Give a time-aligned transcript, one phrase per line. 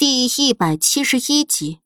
[0.00, 1.80] 第一百七十一集，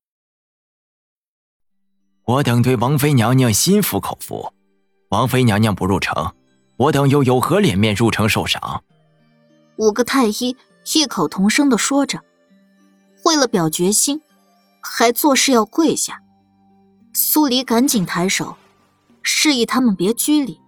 [2.25, 4.53] 我等对王妃娘娘心服口服。
[5.09, 6.33] 王妃娘娘不入城，
[6.77, 8.85] 我等又有何脸面入城受赏？
[9.79, 10.57] 五个太医
[10.95, 12.23] 异口同声的说着，
[13.25, 14.23] 为了表决心，
[14.81, 16.23] 还作势要跪下。
[17.13, 18.57] 苏黎赶紧抬手，
[19.25, 20.61] 示意他们别拘礼。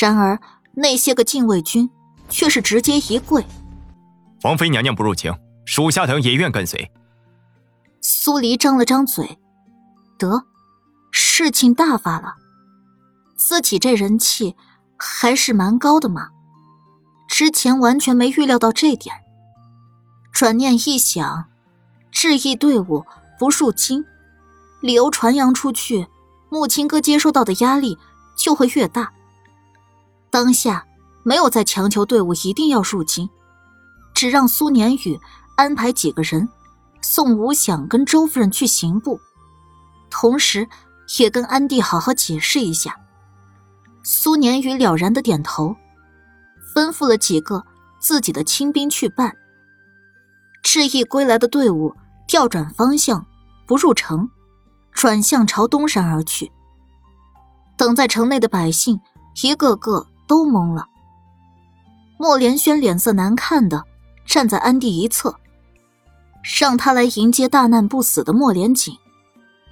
[0.00, 0.40] 然而
[0.72, 1.90] 那些个禁卫军
[2.30, 3.44] 却是直接一跪。
[4.44, 5.30] 王妃娘娘不入京。
[5.70, 6.90] 属下等也愿跟随。
[8.00, 9.38] 苏黎张了张嘴，
[10.18, 10.42] 得，
[11.12, 12.34] 事情大发了。
[13.36, 14.56] 自己这人气
[14.96, 16.30] 还是蛮高的嘛，
[17.28, 19.14] 之前完全没预料到这点。
[20.32, 21.44] 转念一想，
[22.10, 23.06] 致意队伍
[23.38, 24.04] 不入京，
[24.80, 26.08] 理由传扬出去，
[26.48, 27.96] 木青哥接收到的压力
[28.36, 29.12] 就会越大。
[30.30, 30.84] 当下
[31.22, 33.30] 没有再强求队伍一定要入京，
[34.12, 35.20] 只让苏年宇。
[35.60, 36.48] 安排几个人
[37.02, 39.20] 送吴想跟周夫人去刑部，
[40.08, 40.66] 同时
[41.18, 42.98] 也跟安帝好好解释一下。
[44.02, 45.76] 苏年宇了然的点头，
[46.74, 47.62] 吩咐了几个
[47.98, 49.36] 自己的亲兵去办。
[50.62, 51.94] 致意归来的队伍
[52.26, 53.26] 调转方向，
[53.66, 54.30] 不入城，
[54.92, 56.50] 转向朝东山而去。
[57.76, 58.98] 等在城内的百姓
[59.42, 60.86] 一个个都懵了。
[62.18, 63.84] 莫连轩脸色难看的
[64.24, 65.38] 站在安帝一侧。
[66.58, 68.98] 让他来迎接大难不死的莫连锦，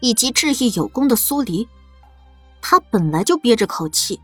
[0.01, 1.69] 以及志意有功的苏黎。
[2.63, 4.21] 他本来就憋着口气，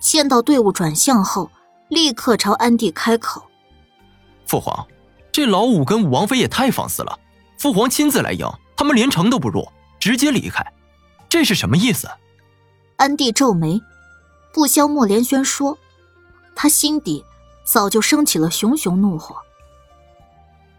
[0.00, 1.50] 见到队伍转向后，
[1.88, 3.44] 立刻朝安帝开口
[4.46, 4.86] ：“父皇，
[5.30, 7.18] 这老五跟武王妃也太放肆了！
[7.58, 9.66] 父皇亲自来迎，他们连城都不入，
[10.00, 10.64] 直接离开，
[11.28, 12.08] 这是什么意思？”
[12.98, 13.80] 安帝皱眉，
[14.52, 15.78] 不消莫连轩说
[16.54, 17.24] ：“他心底
[17.64, 19.36] 早就升起了熊熊怒火。”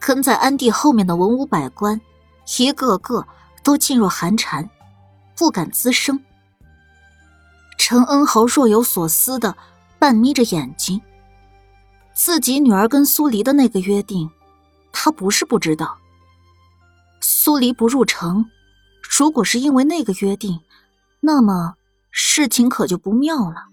[0.06, 2.00] 跟在安帝后面的文武百官，
[2.60, 3.26] 一个个
[3.64, 4.70] 都噤若寒蝉，
[5.36, 6.24] 不敢吱声。
[7.76, 9.58] 陈恩侯若有所思的
[9.98, 11.02] 半眯着眼睛。
[12.14, 14.30] 自己女儿跟苏黎的那个约定，
[14.92, 15.98] 他不是不知道。
[17.20, 18.46] 苏黎不入城，
[19.18, 20.60] 如果是因为那个约定，
[21.22, 21.74] 那么
[22.12, 23.70] 事情可就不妙了。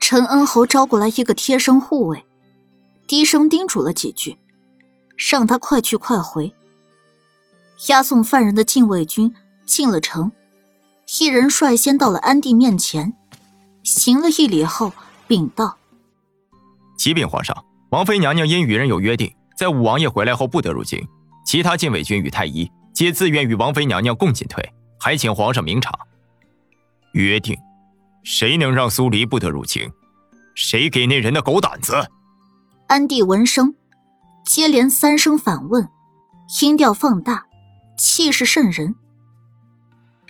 [0.00, 2.26] 陈恩侯招过来一个贴身护卫，
[3.06, 4.36] 低声叮嘱了几句。
[5.30, 6.52] 让他快去快回。
[7.88, 9.34] 押送犯人的禁卫军
[9.66, 10.32] 进了城，
[11.18, 13.14] 一人率先到了安帝面前，
[13.82, 14.92] 行了一礼后
[15.26, 15.76] 禀道
[16.98, 21.06] ：“启禀皇上，王妃娘娘因与人有约定，在五王爷回来后不得入京。
[21.44, 24.64] 其他禁卫军与太医皆自愿与王妃娘娘共进退，
[25.00, 25.92] 还请皇上明察。
[27.14, 27.56] 约定？
[28.22, 29.90] 谁能让苏黎不得入京？
[30.54, 32.08] 谁给那人的狗胆子？”
[32.86, 33.74] 安帝闻声。
[34.44, 35.88] 接连三声反问，
[36.60, 37.46] 音调放大，
[37.96, 38.94] 气势渗人。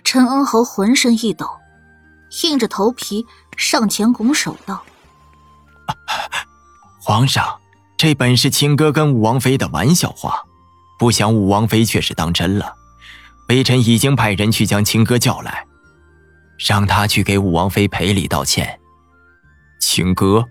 [0.03, 1.49] 陈恩侯浑身一抖，
[2.43, 3.25] 硬着头皮
[3.57, 4.83] 上前拱手道
[7.01, 7.59] ：“皇上，
[7.97, 10.43] 这本是亲哥跟武王妃的玩笑话，
[10.99, 12.75] 不想武王妃却是当真了。
[13.49, 15.65] 微臣已经派人去将亲哥叫来，
[16.57, 18.79] 让他去给武王妃赔礼道歉。”
[19.81, 20.45] 亲哥，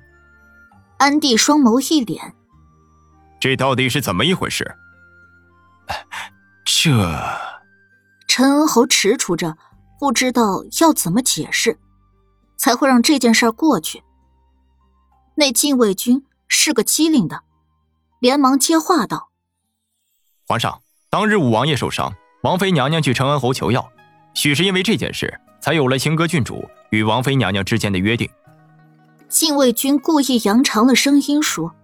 [0.99, 2.33] 安帝双眸一敛。
[3.43, 4.77] 这到底是怎么一回事？
[6.65, 6.93] 这，
[8.29, 9.57] 陈恩侯踟蹰着，
[9.99, 11.77] 不知道要怎么解释，
[12.57, 14.05] 才会让这件事过去。
[15.35, 17.43] 那禁卫军是个机灵的，
[18.21, 19.31] 连忙接话道
[20.47, 20.81] ：“皇上，
[21.11, 22.15] 当日五王爷受伤，
[22.45, 23.91] 王妃娘娘去陈恩侯求药，
[24.35, 28.31] 许是因为这件事，才有了清歌郡主与王妃娘娘之间的约定。”
[29.29, 31.75] 禁卫军故意扬长了声音说。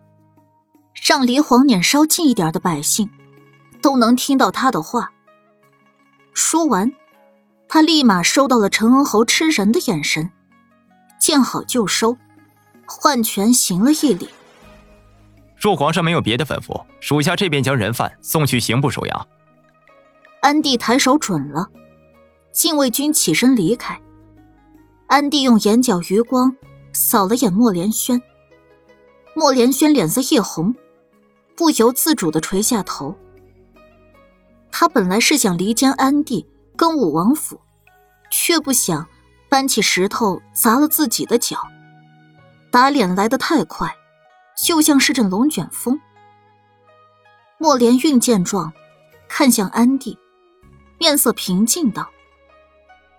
[1.03, 3.09] 让离黄撵稍近一点的百姓，
[3.81, 5.13] 都能听到他的话。
[6.35, 6.93] 说完，
[7.69, 10.31] 他立马收到了陈恩侯吃人的眼神，
[11.21, 12.17] 见好就收，
[12.87, 14.29] 换拳行了一礼。
[15.57, 19.27] 若皇上没有别的吩咐，属下这边将人犯送去刑部收押。
[20.41, 21.69] 安帝抬手准了，
[22.53, 24.01] 禁卫军起身离开。
[25.09, 26.55] 安帝用眼角余光
[26.93, 28.23] 扫了眼莫连轩，
[29.35, 30.75] 莫连轩脸色一红。
[31.59, 33.13] 不由自主的垂下头。
[34.71, 36.47] 他本来是想离间安帝
[36.77, 37.61] 跟武王府，
[38.31, 39.05] 却不想
[39.49, 41.59] 搬起石头砸了自己的脚。
[42.71, 43.93] 打脸来得太快，
[44.57, 46.01] 就像是阵龙卷风。
[47.59, 48.73] 莫连运见状，
[49.29, 50.17] 看向安帝，
[50.97, 52.09] 面色平静道：“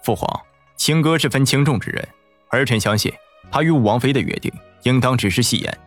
[0.02, 0.42] 父皇，
[0.78, 2.08] 青哥是分轻重之人，
[2.52, 3.12] 儿臣相信
[3.52, 4.50] 他与武王妃的约定，
[4.84, 5.78] 应当只是戏言。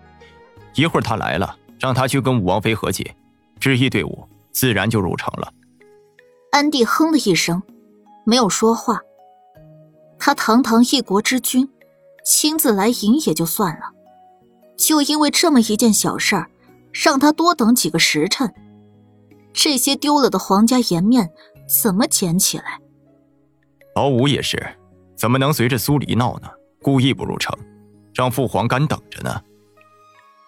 [0.74, 3.16] 一会儿他来了。”让他去跟武王妃和解，
[3.58, 5.52] 执意队伍自然就入城了。
[6.52, 7.60] 安帝哼了一声，
[8.24, 9.00] 没有说话。
[10.16, 11.68] 他堂堂一国之君，
[12.24, 13.86] 亲自来迎也就算了，
[14.76, 16.48] 就因为这么一件小事儿，
[16.92, 18.54] 让他多等几个时辰，
[19.52, 21.32] 这些丢了的皇家颜面
[21.82, 22.78] 怎么捡起来？
[23.96, 24.78] 老五也是，
[25.16, 26.48] 怎么能随着苏黎闹呢？
[26.80, 27.52] 故意不入城，
[28.14, 29.42] 让父皇干等着呢。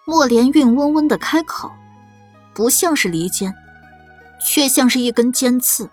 [0.07, 1.71] 莫连运温温的开口，
[2.53, 3.55] 不像是离间，
[4.41, 5.89] 却像是一根尖刺，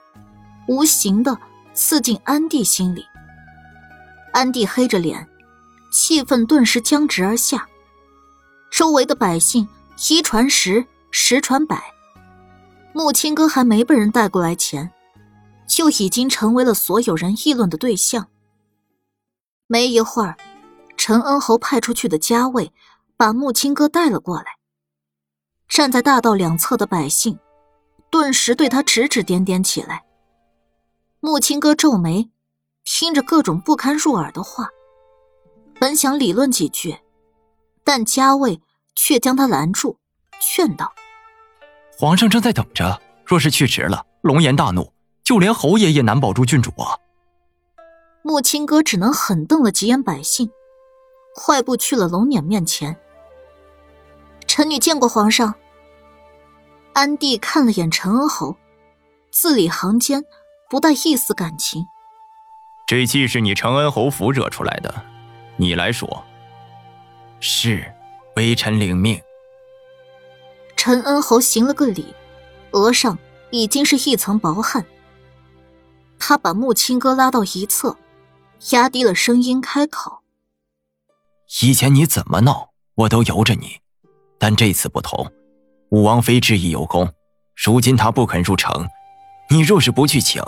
[0.67, 1.37] 无形的
[1.73, 3.05] 刺进安帝心里。
[4.33, 5.27] 安帝黑着脸，
[5.91, 7.67] 气氛顿时僵直而下。
[8.69, 9.67] 周围的百姓
[10.09, 11.81] 一传十，十传百，
[12.93, 14.91] 木青哥还没被人带过来前，
[15.67, 18.27] 就已经成为了所有人议论的对象。
[19.67, 20.35] 没一会儿，
[20.97, 22.71] 陈恩侯派出去的家卫
[23.21, 24.57] 把木青哥带了过来。
[25.69, 27.37] 站在大道两侧的百姓，
[28.09, 30.05] 顿时对他指指点点起来。
[31.19, 32.31] 木青哥皱眉。
[32.83, 34.69] 听着各种不堪入耳的话，
[35.79, 36.97] 本想理论几句，
[37.83, 38.59] 但家卫
[38.95, 39.99] 却将他拦住，
[40.39, 40.91] 劝道
[41.95, 44.91] ：“皇上正在等着，若是去迟了，龙颜大怒，
[45.23, 46.97] 就连侯爷也难保住郡主啊。”
[48.25, 50.49] 木青哥只能狠瞪了几眼百姓，
[51.35, 52.99] 快步去了龙辇面前。
[54.53, 55.55] 臣女见过皇上。
[56.91, 58.57] 安帝看了眼陈恩侯，
[59.31, 60.25] 字里行间
[60.69, 61.87] 不带一丝感情。
[62.85, 64.93] 这气是你陈恩侯府惹出来的，
[65.55, 66.21] 你来说。
[67.39, 67.95] 是，
[68.35, 69.21] 微臣领命。
[70.75, 72.13] 陈恩侯行了个礼，
[72.71, 73.17] 额上
[73.51, 74.85] 已经是一层薄汗。
[76.19, 77.95] 他把木青哥拉到一侧，
[78.71, 80.19] 压低了声音开口
[81.63, 83.79] ：“以前你怎么闹，我都由着你，
[84.41, 85.31] 但这次不同。
[85.91, 87.07] 武王妃执意有功，
[87.55, 88.87] 如今她不肯入城，
[89.49, 90.43] 你若是不去请。”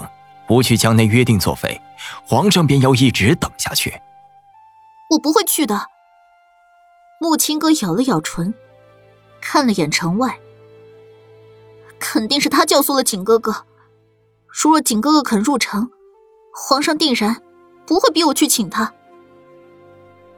[0.46, 1.82] 不去将那约定作废，
[2.28, 3.94] 皇上便要一直等下去。
[5.10, 5.88] 我不会去的。
[7.22, 8.54] 木青哥咬了咬唇，
[9.40, 10.38] 看了眼城外，
[11.98, 13.66] 肯定是他教唆了景哥哥。
[14.48, 15.90] 如若景哥哥肯入城，
[16.54, 17.42] 皇上定然
[17.88, 18.94] 不会逼我去请他。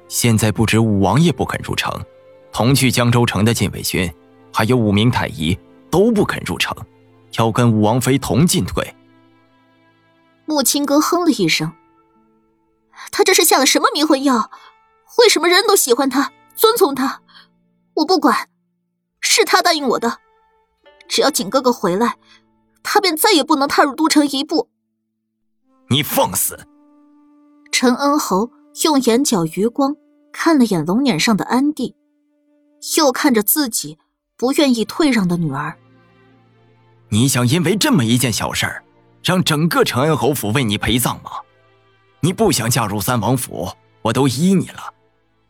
[0.07, 1.91] 现在不止武王爷不肯入城，
[2.57, 4.09] 同去江州城的禁卫军，
[4.53, 5.59] 还有五名太医
[5.91, 6.73] 都不肯入城，
[7.37, 8.95] 要跟武王妃同进退。
[10.45, 11.73] 木青哥哼了一声，
[13.11, 14.49] 他这是下了什么迷魂药？
[15.17, 17.21] 为什么人人都喜欢他、遵从他？
[17.95, 18.47] 我不管，
[19.19, 20.19] 是他答应我的，
[21.09, 22.15] 只要景哥哥回来，
[22.81, 24.69] 他便再也不能踏入都城一步。
[25.89, 26.57] 你放肆！
[27.69, 28.49] 陈恩侯
[28.85, 29.97] 用眼角余光
[30.31, 31.97] 看了眼龙辇上的安帝，
[32.97, 33.97] 又看着自己
[34.37, 35.77] 不愿意退让的女儿。
[37.09, 38.83] 你想因为这么一件小事儿？
[39.23, 41.31] 让整个承恩侯府为你陪葬吗？
[42.19, 43.71] 你不想嫁入三王府，
[44.03, 44.93] 我都依你了。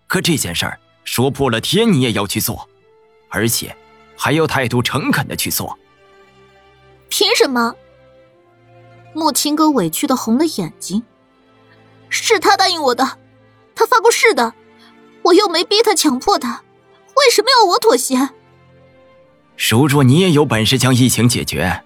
[0.08, 2.70] 可这件事儿说破了天，你也要去做，
[3.28, 3.76] 而且
[4.16, 5.78] 还要态度诚恳的去做。
[7.10, 7.76] 凭什么？
[9.14, 11.04] 穆青哥委屈的红了眼睛。
[12.08, 13.18] 是他答应我的，
[13.76, 14.54] 他发过誓的，
[15.24, 16.64] 我又没逼他，强迫他，
[17.16, 18.30] 为什么要我妥协？
[19.58, 21.84] 如若你也有本事将疫情解决，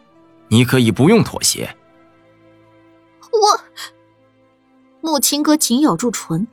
[0.47, 1.75] 你可以不用妥协。
[3.31, 3.61] 我，
[5.01, 6.47] 木青哥紧咬住唇，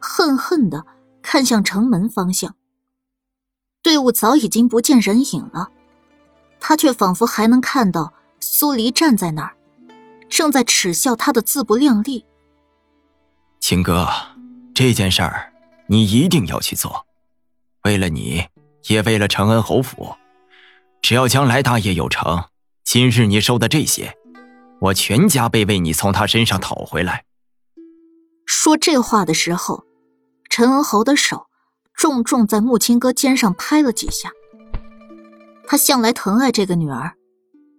[0.00, 0.84] 恨恨的
[1.22, 2.56] 看向城门方向。
[3.82, 5.70] 队伍早已经不见人影了，
[6.58, 9.56] 他却仿佛还能看到苏黎站在那儿，
[10.28, 12.26] 正在耻笑他的自不量力。
[13.60, 14.08] 青哥，
[14.74, 15.52] 这件事儿
[15.86, 17.06] 你一定要去做，
[17.84, 18.44] 为了你，
[18.88, 20.14] 也为了承恩侯府。
[21.02, 22.44] 只要将来大业有成，
[22.84, 24.16] 今日你收的这些。
[24.80, 27.24] 我全加倍为你从他身上讨回来。
[28.46, 29.84] 说这话的时候，
[30.48, 31.46] 陈恩侯的手
[31.94, 34.30] 重重在木青哥肩上拍了几下。
[35.66, 37.14] 他向来疼爱这个女儿，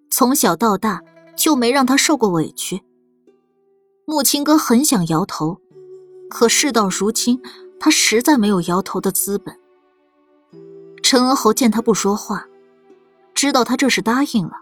[0.10, 1.02] 从小到大
[1.36, 2.84] 就没让她受过委屈。
[4.06, 5.60] 木青哥很想摇头，
[6.30, 7.42] 可事到如今，
[7.80, 9.58] 他实在没有摇头的资本。
[11.12, 12.48] 陈恩侯见他不说话，
[13.34, 14.54] 知道他这是答应了，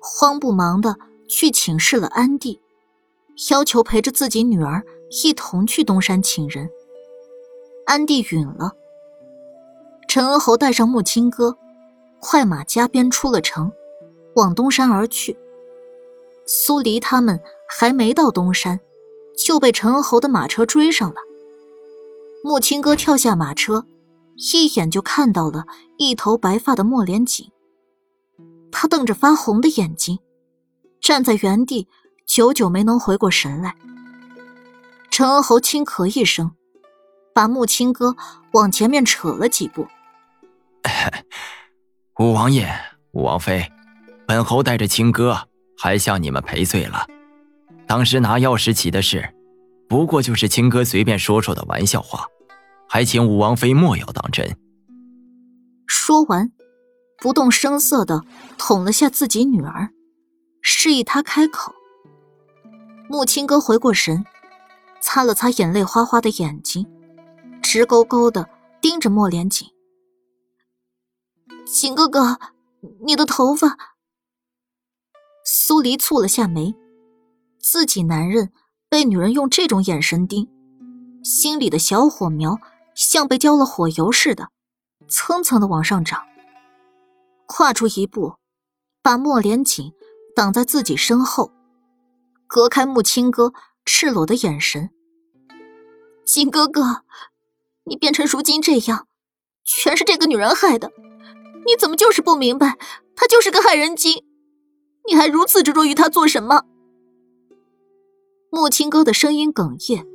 [0.00, 0.96] 慌不忙的。
[1.28, 2.62] 去请示了安帝，
[3.50, 4.82] 要求陪着自己女儿
[5.22, 6.70] 一同去东山请人。
[7.84, 8.72] 安帝允了。
[10.08, 11.58] 陈恩侯带上木青哥，
[12.20, 13.70] 快马加鞭出了城，
[14.36, 15.36] 往东山而去。
[16.46, 18.80] 苏黎他们还没到东山，
[19.36, 21.16] 就被陈恩侯的马车追上了。
[22.42, 23.84] 木青哥跳下马车，
[24.36, 25.64] 一眼就看到了
[25.96, 27.50] 一头白发的莫连锦。
[28.70, 30.18] 他瞪着发红的眼睛，
[31.00, 31.86] 站在原地，
[32.26, 33.76] 久久没能回过神来。
[35.10, 36.50] 陈恩侯轻咳一声，
[37.32, 38.16] 把穆青哥
[38.52, 39.86] 往前面扯了几步。
[42.18, 42.68] 五王爷、
[43.12, 43.70] 五王妃，
[44.26, 45.48] 本侯带着青哥
[45.78, 47.06] 还向你们赔罪了。
[47.86, 49.32] 当时拿钥匙起的事，
[49.88, 52.26] 不过就是青哥随便说说的玩笑话，
[52.88, 54.56] 还请五王妃莫要当真。
[55.86, 56.52] 说完，
[57.18, 58.22] 不动声色的
[58.58, 59.90] 捅了下自己女儿，
[60.60, 61.74] 示意她开口。
[63.08, 64.24] 穆青哥回过神。
[65.06, 66.86] 擦了擦眼泪哗哗的眼睛，
[67.60, 68.48] 直勾勾的
[68.80, 69.68] 盯着莫连锦。
[71.66, 72.38] 锦哥哥，
[73.04, 73.76] 你的头发。
[75.44, 76.74] 苏黎蹙了下眉，
[77.60, 78.50] 自己男人
[78.88, 80.48] 被女人用这种眼神盯，
[81.22, 82.58] 心里的小火苗
[82.94, 84.48] 像被浇了火油似的，
[85.08, 86.22] 蹭蹭的往上涨。
[87.46, 88.34] 跨出一步，
[89.02, 89.92] 把莫连锦
[90.34, 91.52] 挡在自己身后，
[92.46, 93.52] 隔开穆青哥
[93.84, 94.90] 赤裸的眼神。
[96.24, 97.04] 锦哥哥，
[97.84, 99.06] 你变成如今这样，
[99.64, 100.90] 全是这个女人害的。
[101.66, 102.78] 你怎么就是不明白，
[103.14, 104.24] 她就是个害人精？
[105.06, 106.64] 你还如此执着于她做什么？
[108.50, 110.06] 穆青哥的声音哽咽，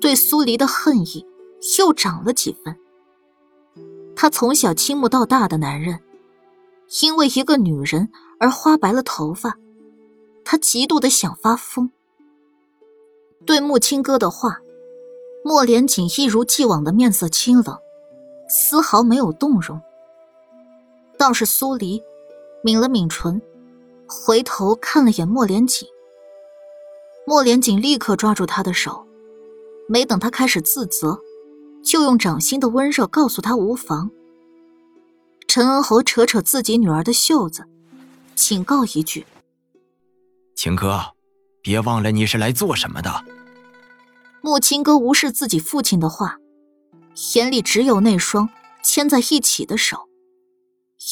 [0.00, 1.26] 对苏黎的恨意
[1.78, 2.76] 又涨了几分。
[4.16, 6.00] 他从小倾慕到大的男人，
[7.02, 9.58] 因为一个女人而花白了头发，
[10.44, 11.90] 他极度的想发疯。
[13.44, 14.58] 对穆青哥的话。
[15.46, 17.78] 莫连锦一如既往的面色清冷，
[18.48, 19.78] 丝毫没有动容。
[21.18, 22.02] 倒是苏黎
[22.62, 23.42] 抿了抿唇，
[24.08, 25.86] 回头看了眼莫连锦。
[27.26, 29.06] 莫连锦立刻抓住他的手，
[29.86, 31.20] 没等他开始自责，
[31.84, 34.10] 就用掌心的温热告诉他无妨。
[35.46, 37.66] 陈恩侯扯扯自己女儿的袖子，
[38.34, 39.26] 警告一句
[40.56, 41.12] ：“青哥，
[41.60, 43.24] 别忘了你是来做什么的。”
[44.42, 46.38] 穆青哥无视自己父亲的话，
[47.34, 48.48] 眼里只有那双
[48.82, 50.08] 牵在一起的手，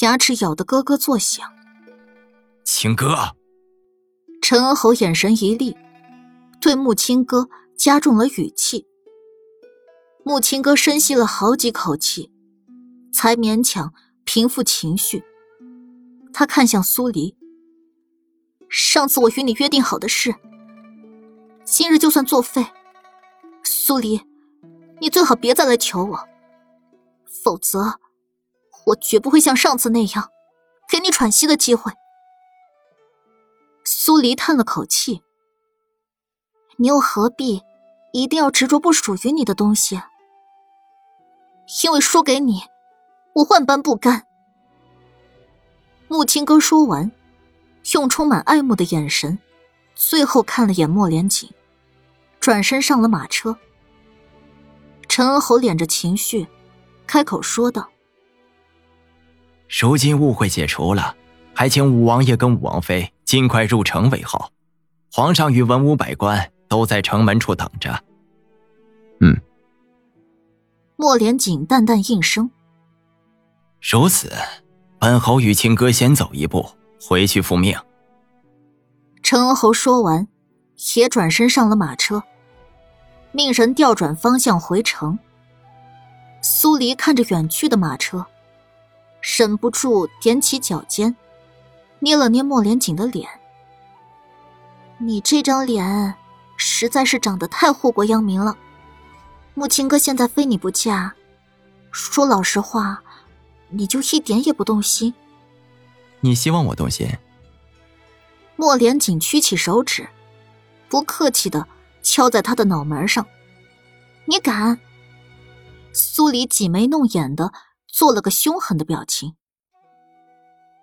[0.01, 1.49] 牙齿咬得咯咯作响。
[2.65, 3.35] 青哥，
[4.41, 5.77] 陈恩侯眼神一厉，
[6.59, 8.85] 对穆青哥加重了语气。
[10.25, 12.31] 穆青哥深吸了好几口气，
[13.11, 15.23] 才勉强平复情绪。
[16.31, 17.35] 他看向苏黎
[18.69, 20.33] ：“上次我与你约定好的事，
[21.65, 22.65] 今日就算作废。”
[23.63, 24.21] 苏黎，
[25.01, 26.19] 你最好别再来求我，
[27.25, 27.99] 否则
[28.87, 30.29] 我绝不会像上次那样
[30.89, 31.91] 给你喘息的机会。
[33.83, 35.21] 苏黎叹了口气
[36.79, 37.61] ：“你又何必
[38.13, 40.01] 一定要执着不属于你的东西？
[41.81, 42.63] 因为输给你，
[43.33, 44.25] 我万般不甘。”
[46.07, 47.11] 穆青哥说完，
[47.93, 49.39] 用充满爱慕的眼神，
[49.95, 51.49] 最后看了眼莫连锦。
[52.39, 53.57] 转身上了马车，
[55.07, 56.45] 陈恩侯敛着情绪，
[57.07, 57.89] 开口说道
[59.69, 61.15] ：“如今误会解除了，
[61.53, 64.51] 还请五王爷跟五王妃尽快入城为好。
[65.09, 68.03] 皇上与文武百官都在城门处等着。”
[70.95, 70.97] 嗯。
[70.97, 72.49] 莫连锦淡淡应声
[73.81, 74.31] ：“如此，
[74.99, 76.65] 本侯与青哥先走一步，
[77.01, 77.77] 回去复命。”
[79.21, 80.27] 陈恩侯说完，
[80.95, 82.23] 也转身上了马车。
[83.31, 85.17] 命人调转方向回城。
[86.41, 88.25] 苏黎看着远去的马车，
[89.37, 91.15] 忍不住踮起脚尖，
[91.99, 93.27] 捏了捏莫连锦的脸。
[94.99, 96.13] 你这张脸，
[96.57, 98.55] 实在是长得太祸国殃民了。
[99.53, 101.13] 穆青哥现在非你不嫁，
[101.91, 103.03] 说老实话，
[103.69, 105.13] 你就一点也不动心。
[106.21, 107.07] 你希望我动心？
[108.55, 110.09] 莫连锦屈起手指，
[110.89, 111.67] 不客气的。
[112.05, 113.25] 敲在他的脑门上，
[114.25, 114.77] 你敢？
[115.93, 117.53] 苏黎挤眉弄眼的
[117.87, 119.35] 做了个凶狠的表情。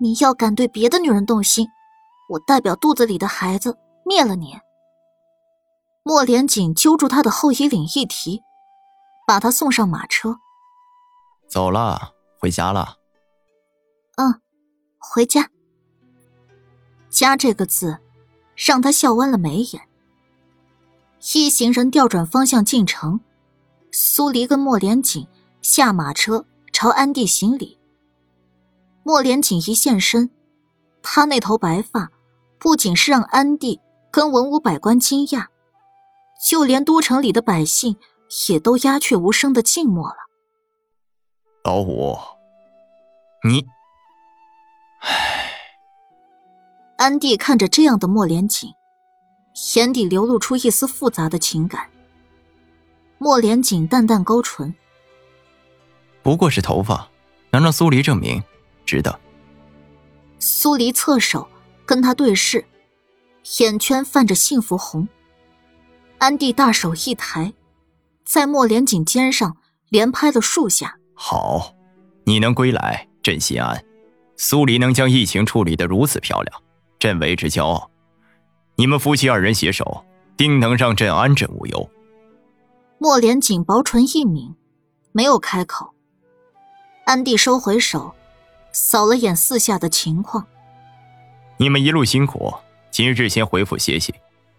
[0.01, 1.69] 你要敢对别的女人动心，
[2.31, 4.59] 我代表肚子里的孩子灭了你。
[6.03, 8.41] 莫连锦揪住他的后衣领一提，
[9.31, 10.41] 把他送上马车。
[11.49, 12.97] 走了，回家了。
[14.17, 14.41] 嗯，
[14.99, 15.49] 回家。
[17.11, 18.01] 家这个字，
[18.57, 19.89] 让他笑弯了眉眼。
[21.33, 23.21] 一行人调转方向进城，
[23.93, 25.29] 苏黎跟莫连锦
[25.63, 27.79] 下马车朝安帝行礼。
[29.05, 30.29] 莫连锦一现身，
[31.05, 32.11] 他那头白发
[32.59, 35.47] 不仅是让安帝跟文武百官惊讶，
[36.45, 37.97] 就连都城里的百姓
[38.49, 40.17] 也都鸦雀无声的静默了。
[41.65, 42.17] 老五，
[43.45, 43.67] 你，
[45.01, 45.51] 唉。
[46.97, 48.71] 安迪看着这样的莫连锦，
[49.75, 51.91] 眼底流露出一丝复杂的情感。
[53.19, 54.75] 莫连锦淡淡勾唇
[56.23, 57.09] ：“不过是头发，
[57.51, 58.43] 能让苏黎证明，
[58.87, 59.19] 值得。”
[60.39, 61.49] 苏黎侧手
[61.85, 62.65] 跟他对视，
[63.59, 65.07] 眼圈泛着幸福红。
[66.19, 67.53] 安迪大手一抬，
[68.25, 69.57] 在莫连锦肩上
[69.89, 70.97] 连拍了数下。
[71.15, 71.75] 好，
[72.25, 73.85] 你能归来，朕心安。
[74.37, 76.63] 苏黎能将疫情处理得如此漂亮。
[76.99, 77.91] 朕为之骄傲，
[78.77, 80.05] 你们夫妻二人携手，
[80.37, 81.91] 定能让朕安枕无忧。
[82.99, 84.55] 莫连锦薄唇一抿，
[85.13, 85.95] 没有开口。
[87.07, 88.15] 安帝收回手，
[88.73, 90.47] 扫了眼四下的情况。
[91.57, 92.53] 你们一路辛苦，
[92.91, 94.15] 今日先回府歇息，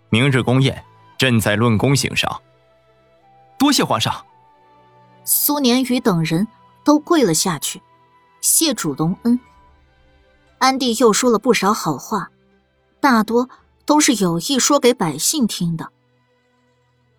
[0.09, 0.83] 明日宫宴，
[1.17, 2.41] 朕再论功行赏。
[3.61, 4.25] 多谢皇上。
[5.23, 6.47] 苏年宇等人
[6.83, 7.79] 都跪了下去，
[8.41, 9.39] 谢主隆恩。
[10.57, 12.31] 安帝又说了不少好话，
[12.99, 13.47] 大多
[13.85, 15.91] 都是有意说给百姓听的。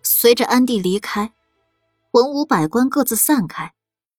[0.01, 1.31] 随着安帝离开，
[2.11, 3.73] 文武百官各自散开，